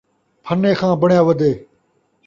پھنے 0.43 0.71
خاں 0.79 0.93
بݨیا 1.01 1.21
ودے 1.27 1.51